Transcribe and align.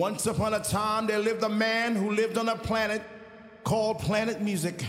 Once 0.00 0.24
upon 0.24 0.54
a 0.54 0.60
time, 0.60 1.06
there 1.06 1.18
lived 1.18 1.42
a 1.42 1.48
man 1.50 1.94
who 1.94 2.10
lived 2.12 2.38
on 2.38 2.48
a 2.48 2.56
planet 2.56 3.02
called 3.64 3.98
Planet 3.98 4.40
Music. 4.40 4.82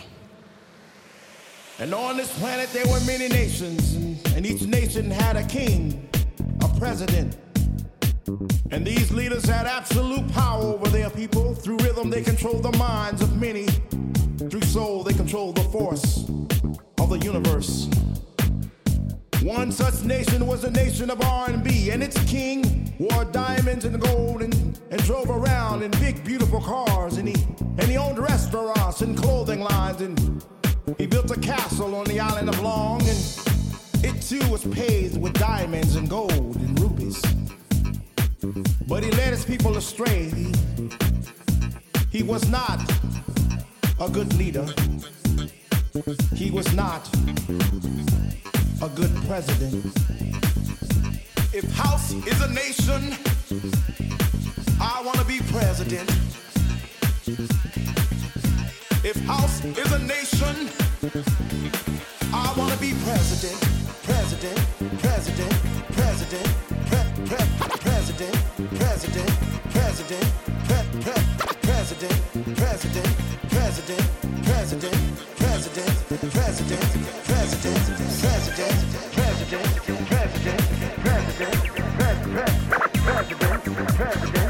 And 1.79 1.93
on 1.93 2.15
this 2.15 2.39
planet, 2.39 2.69
there 2.71 2.87
were 2.87 3.01
many 3.01 3.27
nations, 3.27 3.95
and, 4.33 4.45
each 4.45 4.61
nation 4.61 5.11
had 5.11 5.35
a 5.35 5.45
king, 5.47 6.09
a 6.61 6.79
president. 6.79 7.35
And 8.71 8.87
these 8.87 9.11
leaders 9.11 9.43
had 9.43 9.67
absolute 9.67 10.31
power 10.31 10.63
over 10.63 10.87
their 10.87 11.09
people. 11.09 11.55
Through 11.55 11.79
rhythm, 11.79 12.09
they 12.09 12.21
controlled 12.21 12.63
the 12.63 12.77
minds 12.77 13.21
of 13.21 13.35
many. 13.35 13.67
Through 14.49 14.61
soul, 14.61 15.03
they 15.03 15.13
controlled 15.13 15.57
the 15.57 15.63
force 15.63 16.29
of 17.01 17.09
the 17.09 17.19
universe. 17.21 17.89
One 19.43 19.71
such 19.71 20.03
nation 20.03 20.45
was 20.45 20.61
the 20.61 20.69
nation 20.69 21.09
of 21.09 21.19
R&B, 21.19 21.89
and 21.89 22.03
its 22.03 22.23
king 22.25 22.93
wore 22.99 23.25
diamonds 23.25 23.85
and 23.85 23.99
gold 23.99 24.43
and, 24.43 24.53
and 24.91 25.03
drove 25.03 25.31
around 25.31 25.81
in 25.81 25.89
big, 25.91 26.23
beautiful 26.23 26.61
cars, 26.61 27.17
and 27.17 27.27
he 27.27 27.35
and 27.79 27.83
he 27.83 27.97
owned 27.97 28.19
restaurants 28.19 29.01
and 29.01 29.17
clothing 29.17 29.61
lines, 29.61 29.99
and 30.01 30.45
he 30.99 31.07
built 31.07 31.31
a 31.31 31.39
castle 31.39 31.95
on 31.95 32.05
the 32.05 32.19
island 32.19 32.49
of 32.49 32.59
Long, 32.59 33.01
and 33.01 33.17
it 34.03 34.21
too 34.21 34.47
was 34.51 34.63
paved 34.65 35.19
with 35.19 35.33
diamonds 35.33 35.95
and 35.95 36.07
gold 36.07 36.57
and 36.57 36.79
rubies. 36.79 37.19
But 38.87 39.03
he 39.03 39.09
led 39.09 39.29
his 39.29 39.43
people 39.43 39.75
astray. 39.75 40.29
He, 40.29 40.53
he 42.11 42.21
was 42.21 42.47
not 42.47 42.79
a 43.99 44.07
good 44.07 44.31
leader. 44.35 44.67
He 46.35 46.51
was 46.51 46.71
not 46.73 47.09
a 48.81 48.89
good 48.95 49.13
president. 49.27 49.85
If 51.53 51.71
house 51.75 52.13
is 52.13 52.41
a 52.41 52.49
nation, 52.51 53.13
I 54.81 55.03
want 55.05 55.19
to 55.19 55.25
be 55.25 55.37
president. 55.51 56.09
If 59.03 59.17
house 59.25 59.63
is 59.65 59.91
a 59.91 59.99
nation, 59.99 60.69
I 62.33 62.53
want 62.57 62.73
to 62.73 62.79
be 62.79 62.93
president, 63.05 63.59
president, 64.01 64.57
president, 64.99 65.53
president, 65.93 66.47
pre- 66.89 67.25
pre- 67.27 67.77
president, 67.85 68.33
president, 68.79 69.29
president, 69.69 70.25
pre- 70.65 71.01
pre- 71.01 71.23
president, 71.61 72.17
president, 72.57 72.57
president, 72.57 73.15
president, 73.49 74.05
president, 74.43 74.43
president, 74.43 75.30
Church. 84.01 84.40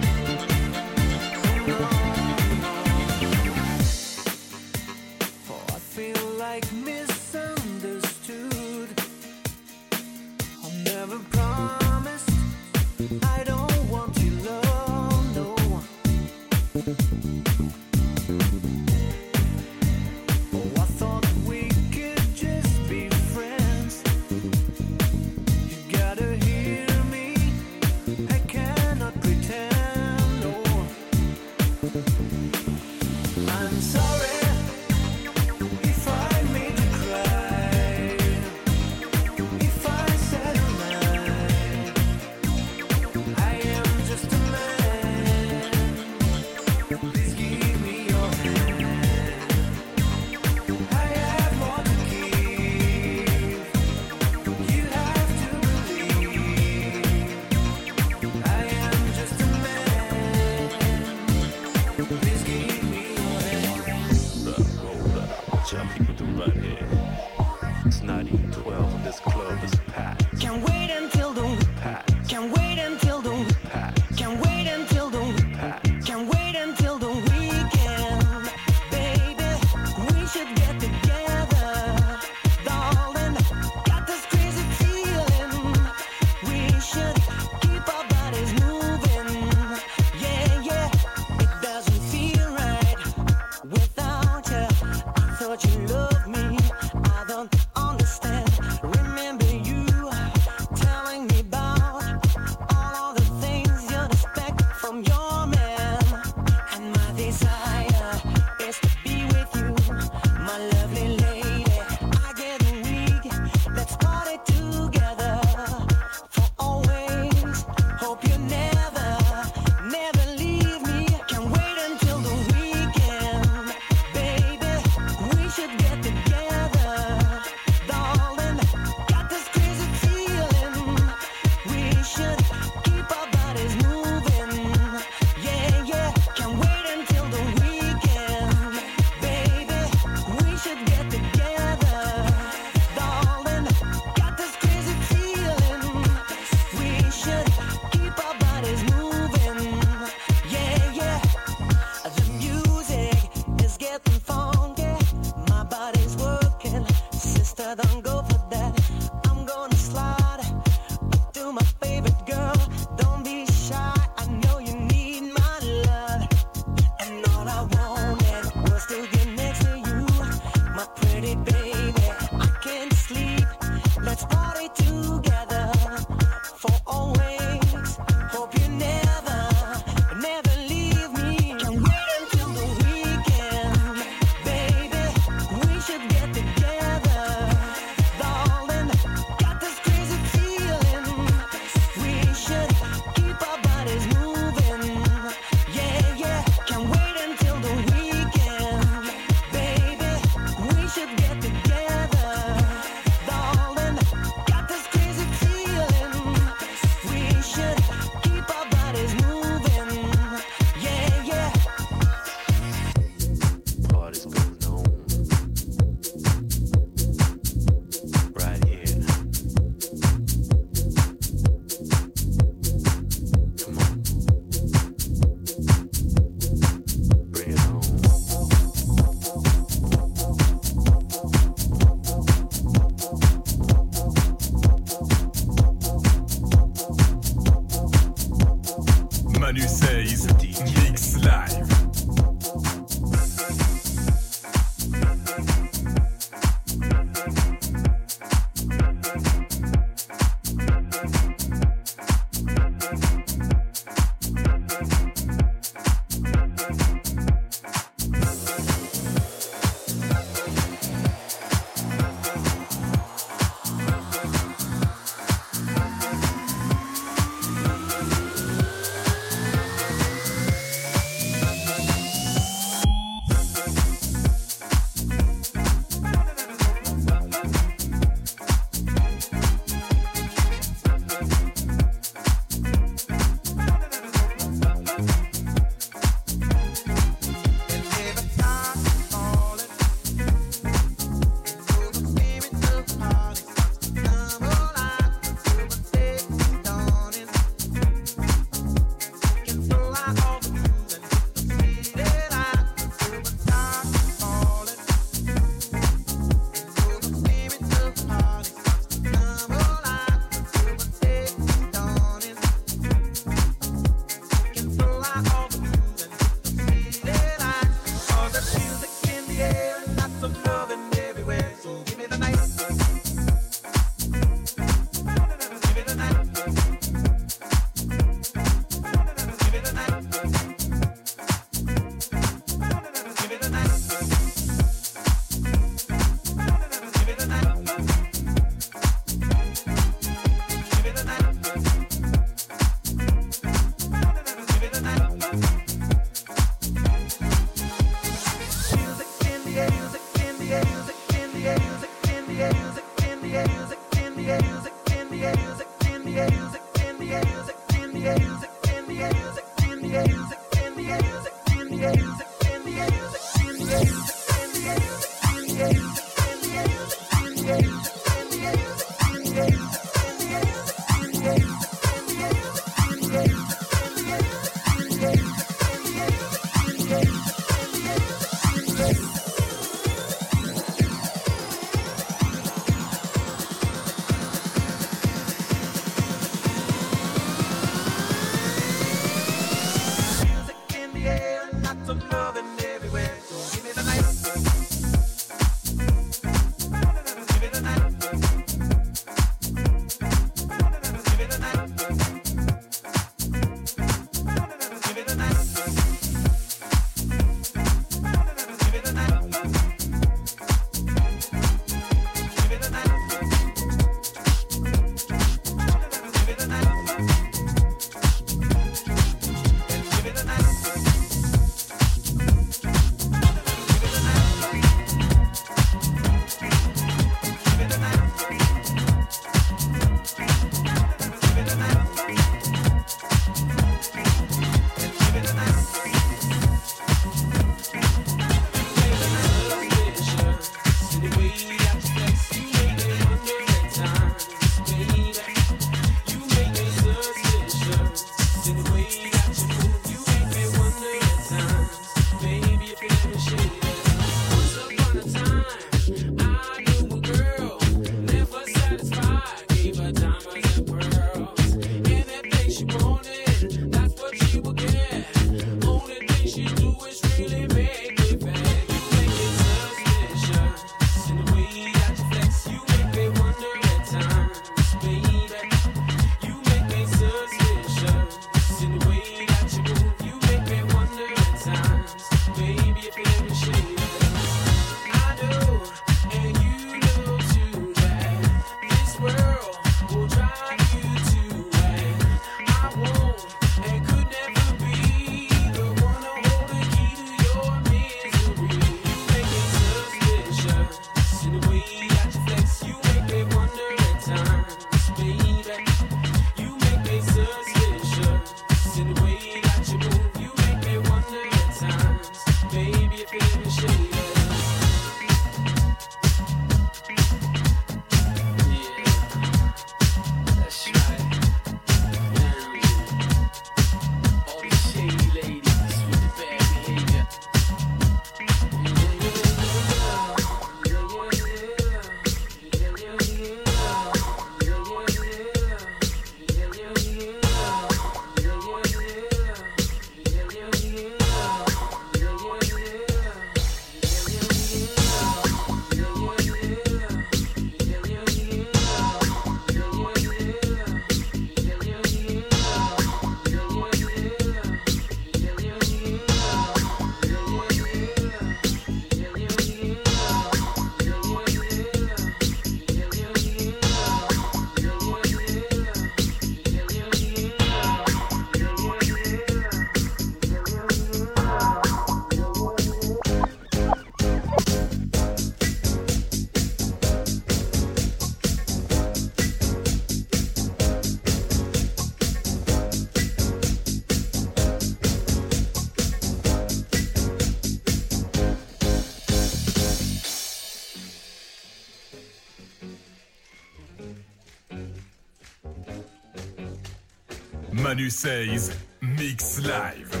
Says, 597.91 598.55
Mix 598.81 599.45
Live. 599.45 600.00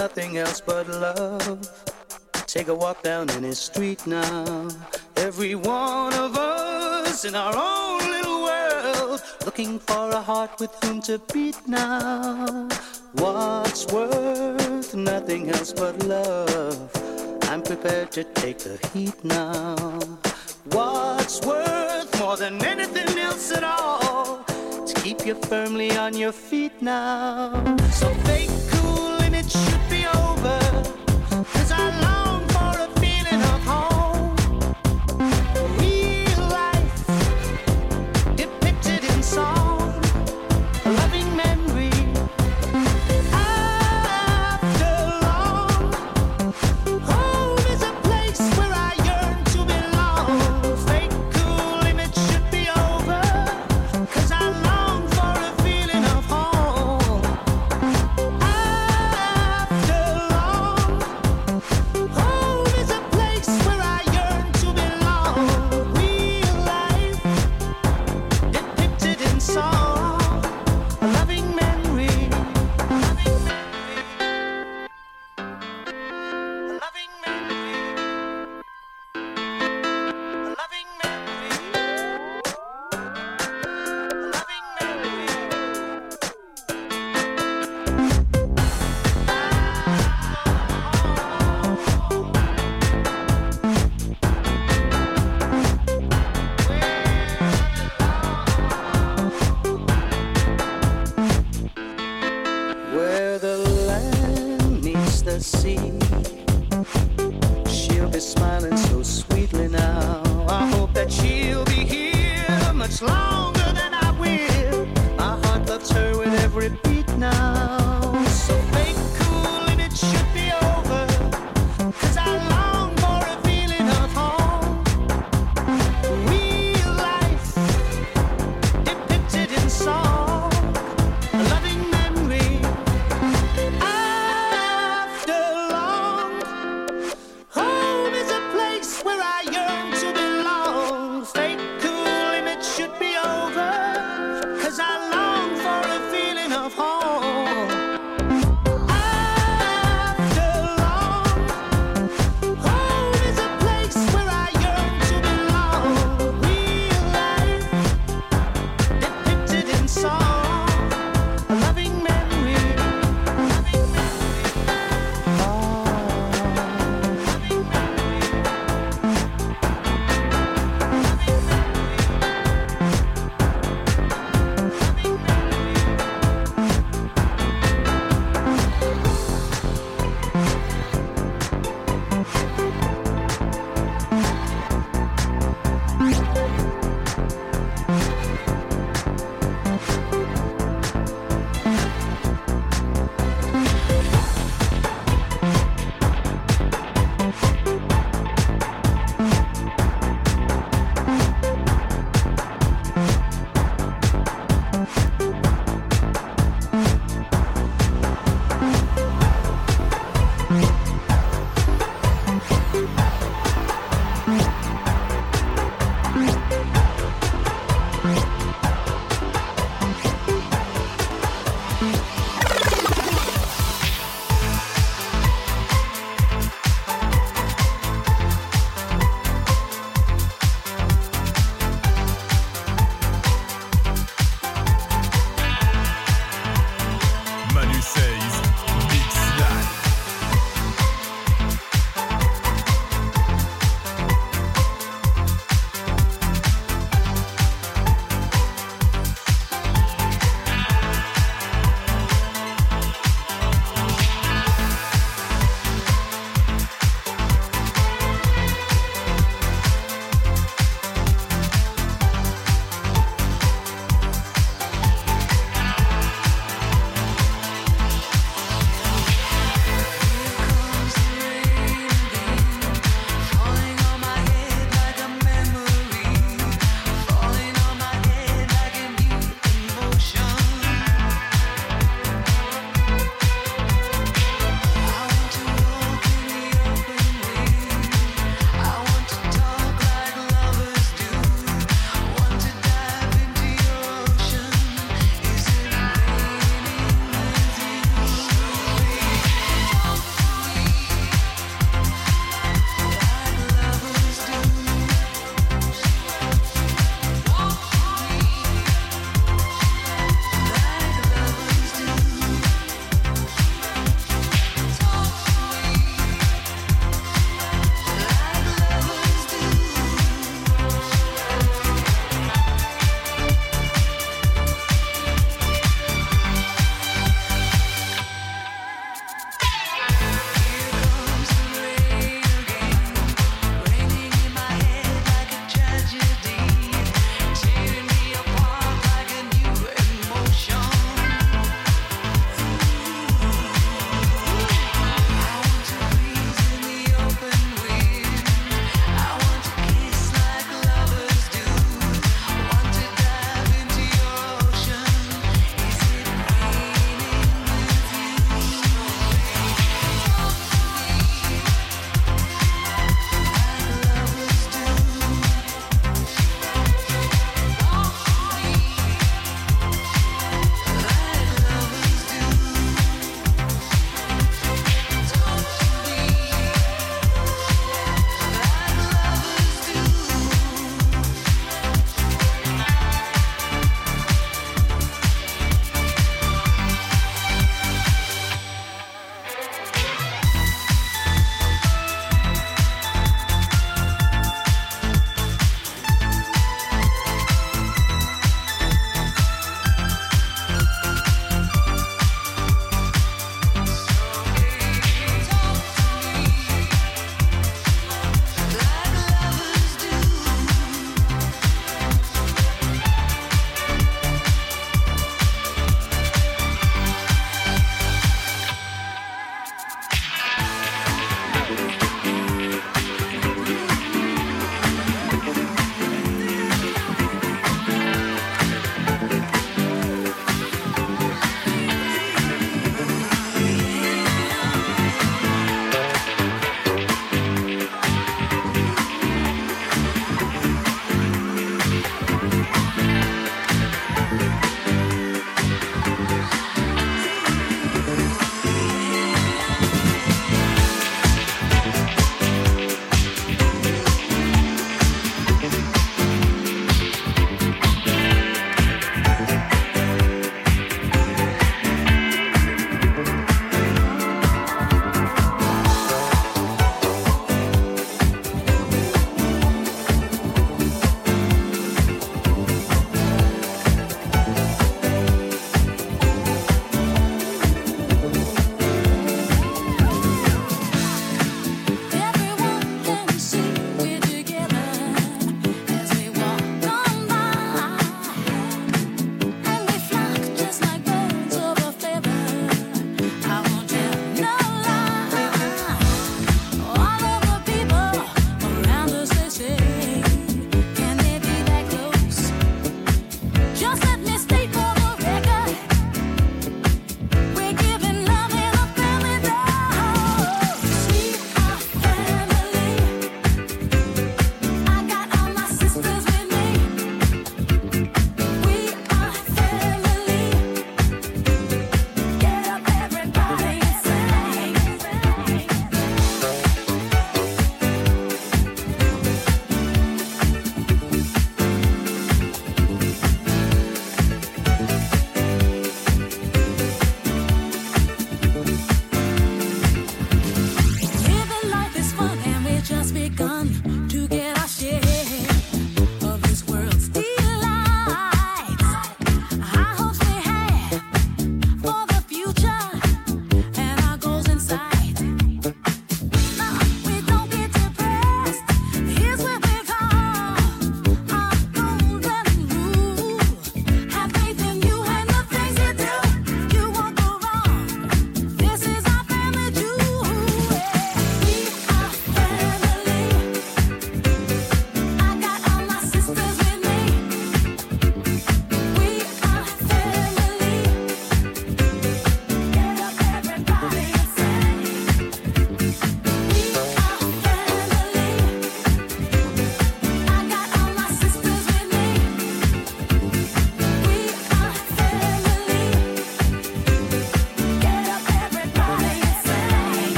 Nothing 0.00 0.38
else 0.38 0.62
but 0.62 0.88
love. 0.88 1.60
Take 2.46 2.68
a 2.68 2.74
walk 2.74 3.02
down 3.02 3.28
any 3.30 3.52
street 3.52 4.06
now. 4.06 4.66
Every 5.16 5.54
one 5.54 6.14
of 6.14 6.38
us 6.38 7.26
in 7.26 7.34
our 7.34 7.54
own 7.54 8.00
little 8.10 8.40
world, 8.48 9.22
looking 9.44 9.78
for 9.78 10.08
a 10.08 10.22
heart 10.22 10.58
with 10.58 10.72
whom 10.82 11.02
to 11.02 11.20
beat 11.34 11.60
now. 11.66 12.66
What's 13.12 13.86
worth 13.92 14.94
nothing 14.94 15.50
else 15.50 15.74
but 15.74 15.94
love? 16.04 16.78
I'm 17.50 17.60
prepared 17.60 18.10
to 18.12 18.24
take 18.24 18.58
the 18.58 18.76
heat 18.94 19.22
now. 19.22 19.76
What's 20.76 21.42
worth 21.42 22.10
more 22.18 22.38
than 22.38 22.64
anything 22.64 23.18
else 23.18 23.52
at 23.52 23.64
all? 23.64 24.44
To 24.86 24.94
keep 25.02 25.26
you 25.26 25.34
firmly 25.34 25.94
on 25.94 26.16
your 26.16 26.32
feet 26.32 26.80
now. 26.80 27.76
So 28.00 28.08
fake 28.24 28.59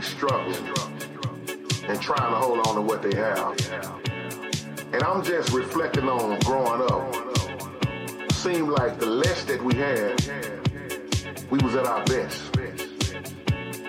struggling 0.00 0.74
and 1.88 2.00
trying 2.00 2.30
to 2.30 2.36
hold 2.36 2.66
on 2.66 2.74
to 2.74 2.80
what 2.80 3.02
they 3.02 3.14
have. 3.16 3.58
And 4.92 5.02
I'm 5.02 5.22
just 5.22 5.52
reflecting 5.52 6.08
on 6.08 6.38
growing 6.40 6.82
up. 6.90 8.32
Seemed 8.32 8.70
like 8.70 8.98
the 8.98 9.06
less 9.06 9.44
that 9.44 9.62
we 9.62 9.74
had, 9.74 10.20
we 11.50 11.58
was 11.58 11.74
at 11.74 11.86
our 11.86 12.04
best. 12.04 12.52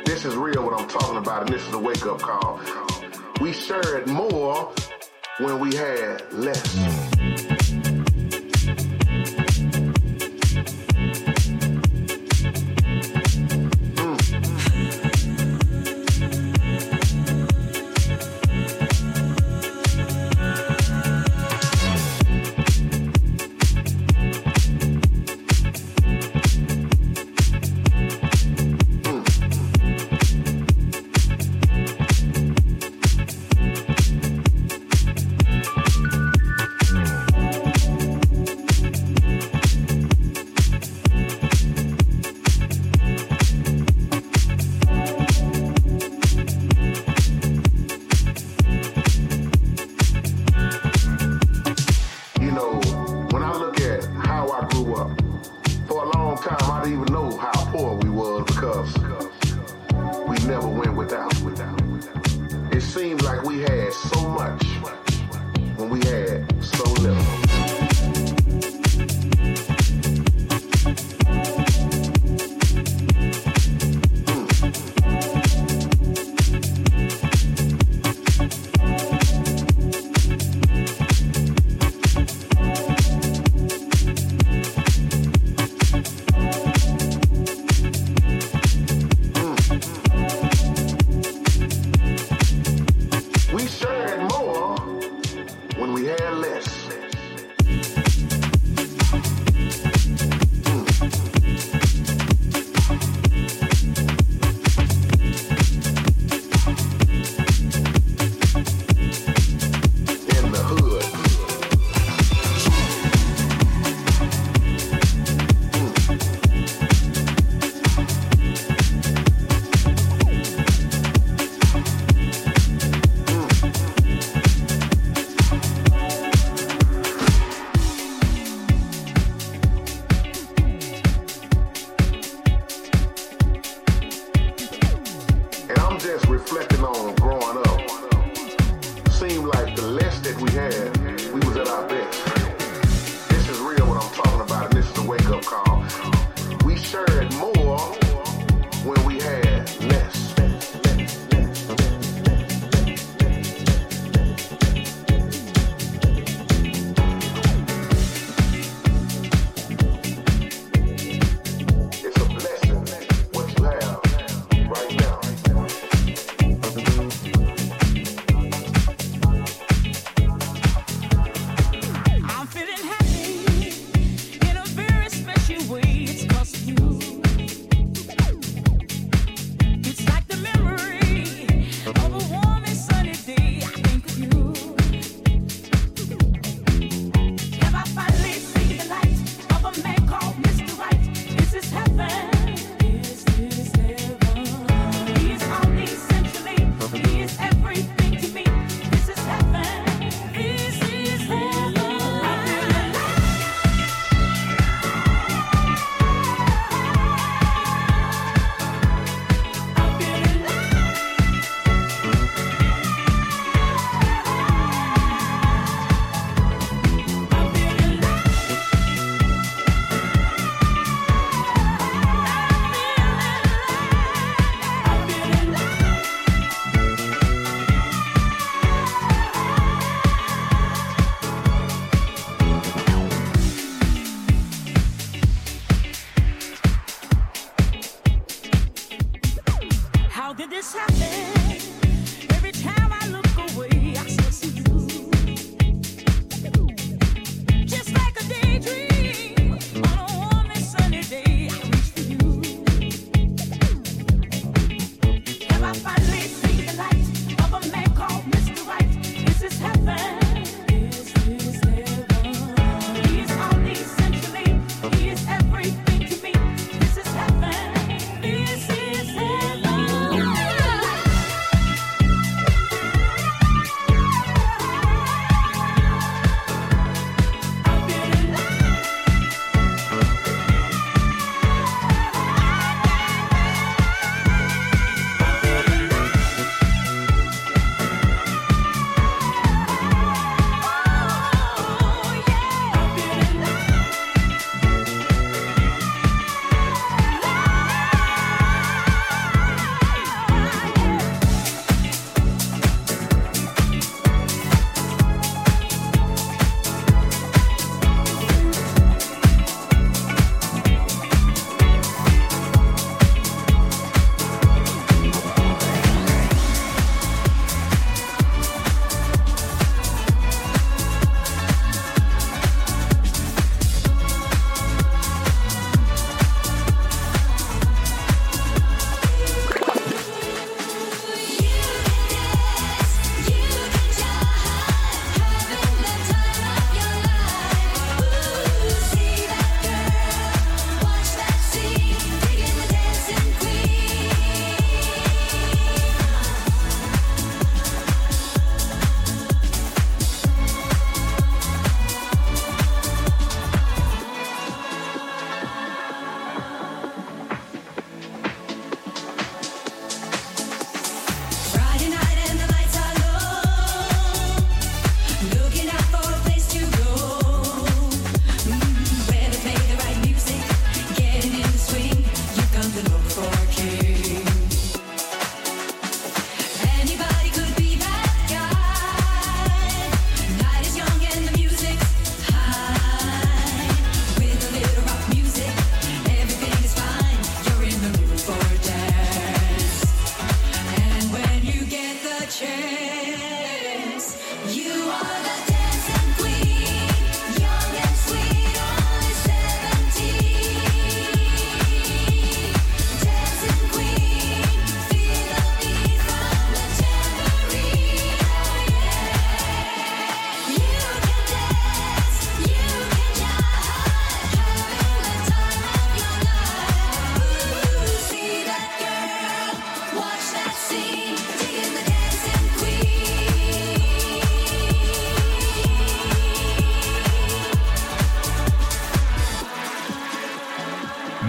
This 0.06 0.26
is 0.26 0.36
real 0.36 0.64
what 0.64 0.80
I'm 0.80 0.88
talking 0.88 1.18
about, 1.18 1.44
and 1.44 1.54
this 1.54 1.66
is 1.68 1.74
a 1.74 1.80
wake-up 1.80 2.20
call. 2.20 2.60
We 3.40 3.54
shared 3.54 4.08
more 4.08 4.74
when 5.40 5.60
we 5.60 5.76
had 5.76 6.32
less. 6.34 7.01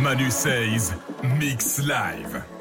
Manu 0.02 0.30
Says, 0.32 0.92
Mix 1.22 1.78
Live. 1.78 2.51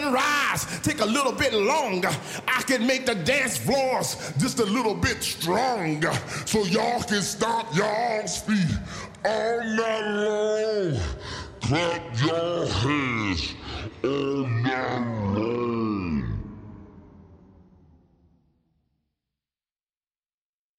sunrise 0.00 0.80
take 0.82 1.00
a 1.00 1.06
little 1.06 1.32
bit 1.32 1.52
longer. 1.52 2.10
I 2.48 2.62
can 2.62 2.86
make 2.86 3.06
the 3.06 3.14
dance 3.14 3.56
floors 3.56 4.32
just 4.38 4.58
a 4.60 4.64
little 4.64 4.94
bit 4.94 5.22
stronger 5.22 6.12
so 6.46 6.64
y'all 6.64 7.02
can 7.02 7.22
stomp 7.22 7.74
y'all's 7.74 8.38
feet. 8.38 8.76